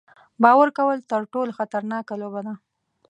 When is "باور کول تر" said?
0.43-1.21